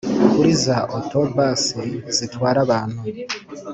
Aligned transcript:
Kuri 0.31 0.51
za 0.63 0.77
auto 0.95 1.19
bus 1.33 1.63
zitwara 2.15 2.57
abantu 2.65 2.99